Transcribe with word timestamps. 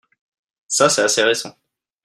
Ça 0.67 0.89
c'est 0.89 1.03
assez 1.03 1.21
récent. 1.21 1.55